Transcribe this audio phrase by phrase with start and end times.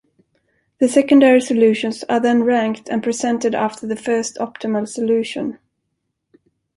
[0.79, 5.59] The secondary solutions are then ranked and presented after the first optimal solution.